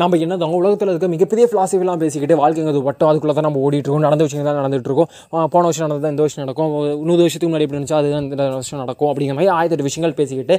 நம்ம 0.00 0.18
என்ன 0.24 0.36
தான் 0.42 0.56
உலகத்தில் 0.60 0.90
இருக்க 0.92 1.08
மிகப்பெரிய 1.14 1.46
ஃபிலாசபிலாம் 1.50 2.02
பேசிக்கிட்டு 2.04 2.40
வாழ்க்கைங்கிறது 2.42 2.82
வட்டம் 2.88 3.10
அதுக்குள்ளே 3.10 3.36
தான் 3.38 3.48
நம்ம 3.48 3.60
ஓடிட்டுருக்கோம். 3.66 4.06
நடந்த 4.08 4.22
விஷயங்கள் 4.28 4.50
தான் 4.50 4.60
நடந்துகிட்ருக்கோம் 4.62 4.90
இருக்கோம் 4.92 5.50
போன 5.54 5.62
வருஷம் 5.68 5.84
நடந்தது 5.86 6.12
இந்த 6.14 6.22
வருஷம் 6.24 6.42
நடக்கும். 6.44 6.70
நூறு 7.08 7.20
வருஷத்துக்கு 7.24 7.50
முன்னாடி 7.52 7.66
எப்படி 7.66 7.80
நினச்சா 7.80 7.98
அது 8.00 8.10
இந்த 8.26 8.44
வருஷம் 8.58 8.82
நடக்கும் 8.82 9.10
அப்படிங்கிற 9.12 9.36
மாதிரி 9.38 9.52
ஆயிரத்தெட்டு 9.56 9.88
விஷயங்கள் 9.88 10.18
பேசிக்கிட்டு 10.20 10.56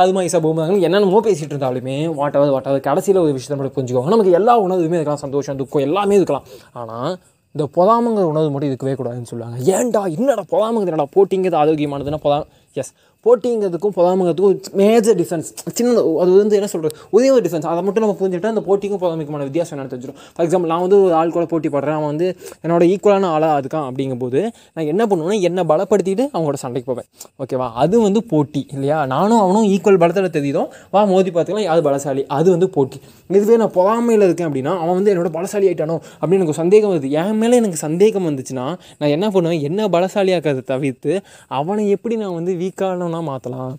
கதுமாயிசா 0.00 0.40
பூமாங்கள் 0.46 0.86
என்னென்னமோ 0.88 1.20
பேசிகிட்டு 1.28 1.54
இருந்தாலுமே 1.54 1.96
வாட்டாவது 2.20 2.52
வாட்டாவது 2.56 2.82
கடைசியில் 2.88 3.22
ஒரு 3.26 3.34
விஷயத்தை 3.36 3.58
மட்டும் 3.58 3.76
புரிஞ்சுக்கோங்க. 3.78 4.12
நமக்கு 4.16 4.34
எல்லா 4.40 4.56
உணவுமே 4.66 4.98
இருக்கலாம் 5.00 5.24
சந்தோஷம் 5.26 5.60
துக்கம் 5.62 5.86
எல்லாமே 5.88 6.16
இருக்கலாம். 6.20 6.46
ஆனால் 6.82 7.12
இந்த 7.54 7.64
பொதாமங்கிற 7.78 8.24
உணவு 8.32 8.46
மட்டும் 8.52 8.70
இருக்கவே 8.70 8.94
கூடாதுன்னு 8.98 9.30
சொல்லுவாங்க. 9.32 9.56
ஏன்டா 9.74 10.00
என்னடா 10.18 10.44
பொதாமங்கிறது 10.54 10.92
என்னடா 10.92 11.10
போட்டிங்கிறது 11.16 11.58
ஆரோக்கியமானதுன்னா 11.62 12.20
பொதா 12.26 12.38
எஸ் 12.82 12.92
போட்டிங்கிறதுக்கும் 13.26 13.94
பொறாமைங்கிறதுக்கும் 13.96 14.56
மேஜர் 14.80 15.16
டிஃபரன்ஸ் 15.20 15.46
சின்ன 15.76 15.92
அது 16.22 16.30
வந்து 16.40 16.56
என்ன 16.58 16.68
சொல்கிறது 16.72 16.96
ஒரே 17.16 17.28
ஒரு 17.34 17.42
டிஃபரன்ஸ் 17.44 17.68
அதை 17.70 17.82
மட்டும் 17.86 18.04
நம்ம 18.04 18.16
புரிஞ்சுக்கிட்டா 18.20 18.50
அந்த 18.54 18.62
போட்டிக்கும் 18.66 19.00
பொதாமைக்குமான 19.04 19.44
வித்தியாசம் 19.48 19.74
என்ன 19.76 19.90
தெரிஞ்சிடும் 19.92 20.18
ஃபார் 20.34 20.44
எக்ஸாம்பிள் 20.46 20.70
நான் 20.72 20.82
வந்து 20.84 20.96
ஒரு 21.04 21.14
ஆள் 21.20 21.32
கூட 21.36 21.44
போட்டி 21.52 21.68
போடுறேன். 21.74 21.96
அவன் 21.98 22.10
வந்து 22.12 22.26
என்னோட 22.64 22.82
ஈக்குவலான 22.94 23.28
ஆளாக 23.36 23.60
இருக்கான் 23.62 23.86
அப்படிங்கும்போது 23.90 24.40
நான் 24.74 24.88
என்ன 24.92 25.02
பண்ணுவேன்னா 25.10 25.38
என்னை 25.48 25.64
பலப்படுத்திட்டு 25.70 26.26
அவங்களோட 26.34 26.58
சண்டைக்கு 26.64 26.88
போவேன். 26.90 27.08
ஓகேவா 27.42 27.68
அது 27.84 27.96
வந்து 28.06 28.22
போட்டி 28.32 28.62
இல்லையா? 28.74 28.98
நானும் 29.14 29.40
அவனும் 29.44 29.66
ஈக்குவல் 29.74 30.00
பலத்தில் 30.04 30.34
தெரியுதோ 30.36 30.64
வா 30.96 31.02
மோதி 31.12 31.32
பார்த்துக்கலாம். 31.36 31.68
யார் 31.68 31.82
பலசாலி? 31.88 32.24
அது 32.38 32.48
வந்து 32.56 32.68
போட்டி. 32.76 33.00
இதுவே 33.38 33.58
நான் 33.62 33.74
பொறாமையில் 33.78 34.26
இருக்கேன் 34.28 34.48
அப்படின்னா 34.50 34.74
அவன் 34.82 34.94
வந்து 34.98 35.12
என்னோட 35.14 35.32
பலசாலி 35.38 35.68
ஆகிட்டானோ 35.70 35.98
அப்படின்னு 36.20 36.40
எனக்கு 36.40 36.58
சந்தேகம் 36.62 36.92
வருது. 36.94 37.10
என் 37.22 37.40
மேலே 37.42 37.54
எனக்கு 37.62 37.80
சந்தேகம் 37.86 38.28
வந்துச்சுன்னா 38.30 38.66
நான் 39.00 39.12
என்ன 39.16 39.26
பண்ணுவேன்? 39.36 39.60
என்ன 39.70 39.88
பலசாலியாக்கிறத 39.96 40.64
தவிர்த்து 40.74 41.12
அவனை 41.60 41.88
எப்படி 41.96 42.14
நான் 42.24 42.38
வந்து 42.38 42.52
வீக்கானவனா 42.64 43.22
மாற்றலாம் 43.22 43.72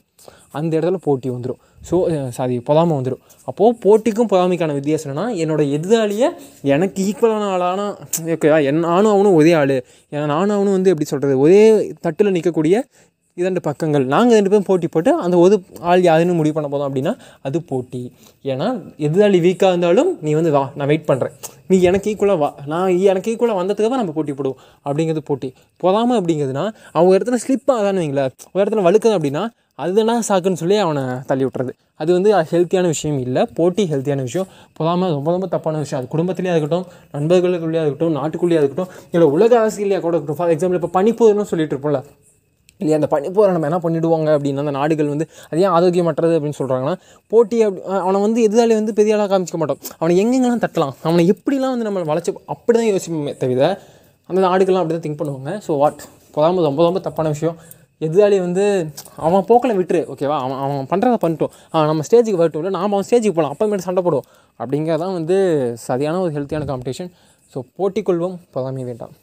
அந்த 0.51 0.79
இடத்துல 0.79 0.97
போட்டி 1.03 1.29
வந்துடும் 1.29 1.61
ஸோ 1.89 1.95
சாரி 2.29 2.59
பொறாமை 2.59 2.97
வந்துடும் 2.97 3.21
அப்போது 3.47 3.77
போட்டிக்கும் 3.83 4.29
பொறாமைக்கான 4.29 4.73
வித்தியாசம் 4.73 5.11
என்னன்னா 5.11 5.25
என்னோட 5.41 5.61
எதிராளியை 5.71 6.27
எனக்கு 6.67 7.03
ஈக்குவலான 7.03 7.49
ஆளான 7.49 7.81
ஓகேவா 8.25 8.63
என் 8.63 8.79
நானும் 8.85 9.11
அவனும் 9.11 9.33
ஒரே 9.33 9.51
ஆள். 9.53 9.75
ஏன்னா 10.11 10.25
நானும் 10.25 10.55
அவனும் 10.55 10.71
வந்து 10.71 10.89
எப்படி 10.89 11.05
சொல்கிறது 11.05 11.39
ஒரே 11.39 11.61
தட்டில் 12.01 12.33
நிற்கக்கூடிய 12.33 12.77
இரண்டு 13.41 13.61
பக்கங்கள். 13.61 14.03
நாங்கள் 14.11 14.35
ரெண்டு 14.37 14.51
பேரும் 14.51 14.67
போட்டி 14.67 14.87
போட்டு 14.87 15.11
அந்த 15.23 15.35
ஒரு 15.37 15.55
ஆள் 15.91 16.01
யாருன்னு 16.01 16.35
முடிவு 16.37 16.55
பண்ண 16.57 16.67
போதும் 16.73 16.87
அப்படின்னா 16.87 17.11
அது 17.47 17.57
போட்டி. 17.71 18.01
ஏன்னா 18.51 18.67
எதிராளி 19.07 19.39
வீக்காக 19.45 19.71
இருந்தாலும் 19.73 20.11
நீ 20.25 20.33
வந்து 20.33 20.51
வா 20.51 20.61
நான் 20.75 20.89
வெயிட் 20.91 21.07
பண்ணுறேன் 21.07 21.33
நீ 21.67 21.77
எனக்கு 21.89 22.07
ஈக்குவலாக 22.11 22.39
வா. 22.43 22.49
நான் 22.65 22.97
எனக்கு 23.09 23.31
ஈக்குவலாக 23.33 23.59
வந்ததுக்கு 23.61 23.89
தான் 23.93 24.01
நம்ம 24.03 24.13
போட்டி 24.17 24.33
போடுவோம். 24.37 24.59
அப்படிங்கிறது 24.85 25.23
போட்டி. 25.29 25.49
போதாமல் 25.83 26.17
அப்படிங்கிறதுனா 26.19 26.65
அவங்க 26.91 27.09
ஒரு 27.11 27.17
இடத்துல 27.19 27.39
ஸ்லிப் 27.45 27.73
ஆகான்னு 27.77 28.03
வைங்களேன். 28.03 28.33
ஒரு 28.53 28.63
இடத்துல 28.63 28.83
வழுக்குது 28.87 29.15
அப்படின்னா 29.17 29.43
அதுதான் 29.83 30.25
சாக்குன்னு 30.27 30.61
சொல்லி 30.61 30.77
அவனை 30.83 31.03
தள்ளி 31.29 31.45
விட்டுறது. 31.45 31.71
அது 32.01 32.09
வந்து 32.17 32.29
ஹெல்த்தியான 32.51 32.85
விஷயம் 32.93 33.19
இல்லை. 33.25 33.41
போட்டி 33.57 33.83
ஹெல்த்தியான 33.91 34.23
விஷயம். 34.27 34.47
போதாமல் 34.77 35.11
ரொம்ப 35.17 35.31
ரொம்ப 35.31 35.47
தப்பான 35.55 35.81
விஷயம். 35.83 36.01
அது 36.01 36.09
குடும்பத்துலேயே 36.13 36.53
இருக்கட்டும் 36.55 36.85
நண்பர்களுக்குள்ளேயே 37.17 37.83
இருக்கட்டும் 37.85 38.15
நாட்டுக்குள்ளேயே 38.19 38.61
இருக்கட்டும் 38.63 38.93
இல்லை 39.11 39.27
உலக 39.37 39.51
அரசியலையாக 39.63 40.03
கூட 40.07 40.15
இருக்கட்டும். 40.17 40.39
ஃபார் 40.39 40.53
எக்ஸாம்பிள் 40.55 40.79
இப்போ 40.81 40.91
பனிப்போதுன்னு 40.99 41.51
சொல்லிட்டு 41.51 41.75
இருப்போம்ல. 41.75 42.01
இல்லையா? 42.81 42.97
அந்த 42.99 43.07
பனிப்போரை 43.13 43.51
நம்ம 43.55 43.67
என்ன 43.69 43.79
பண்ணிடுவாங்க 43.85 44.29
அப்படின்னா 44.37 44.63
அந்த 44.65 44.73
நாடுகள் 44.79 45.11
வந்து 45.13 45.25
அது 45.49 45.59
ஏன் 45.65 45.73
ஆரோக்கியமற்றது 45.77 46.33
அப்படின்னு 46.37 46.57
சொல்கிறாங்கன்னா 46.61 46.95
போட்டி 47.31 47.57
அப்படி 47.67 47.83
அவனை 48.05 48.19
வந்து 48.25 48.39
எதிராளி 48.47 48.73
வந்து 48.79 48.93
பெரிய 48.99 49.15
ஆளாக 49.17 49.29
காமிச்சிக்க 49.33 49.59
மாட்டோம் 49.61 49.81
அவனை 49.99 50.15
எங்கெங்கெல்லாம் 50.23 50.63
தட்டலாம் 50.65 50.93
அவனை 51.07 51.23
எப்படிலாம் 51.33 51.73
வந்து 51.75 51.87
நம்ம 51.89 52.05
வளர்ச்சி 52.11 52.33
அப்படி 52.55 52.75
தான் 52.79 52.91
யோசிப்போமே 52.93 53.33
தவிர 53.43 53.69
அந்த 54.29 54.39
நாடுகள்லாம் 54.47 54.83
அப்படி 54.83 54.95
தான் 54.97 55.05
திங்க் 55.07 55.19
பண்ணுவாங்க. 55.21 55.51
ஸோ 55.65 55.71
வாட் 55.81 56.03
போதாமல் 56.35 56.67
ரொம்ப 56.69 56.81
ரொம்ப 56.87 56.99
தப்பான 57.07 57.29
விஷயம். 57.35 57.57
எதிராளி 58.05 58.37
வந்து 58.45 58.63
அவன் 59.25 59.45
போக்கில் 59.49 59.77
விட்டுரு 59.79 60.01
ஓகேவா 60.13 60.37
அவன் 60.45 60.57
அவன் 60.63 60.87
பண்ணுறத 60.91 61.17
பண்ணிட்டோம். 61.23 61.53
அவன் 61.73 61.89
நம்ம 61.91 62.03
ஸ்டேஜுக்கு 62.07 62.39
வரட்டும் 62.41 62.61
இல்லை 62.63 62.73
நாம் 62.77 62.95
அவன் 62.95 63.07
ஸ்டேஜுக்கு 63.09 63.37
போகலாம் 63.37 63.53
அப்புறமேட்டு 63.53 63.87
சண்டை 63.89 64.03
போடுவோம். 64.07 64.27
அப்படிங்கிறதான் 64.59 65.15
வந்து 65.19 65.37
சரியான 65.87 66.19
ஒரு 66.25 66.33
ஹெல்த்தியான 66.37 66.67
காம்படிஷன் 66.71 67.11
ஸோ 67.53 67.61
போட்டிக்கொள்வோம் 67.77 68.35
பொறாமை 68.55 68.85
வேண்டாம். 68.89 69.13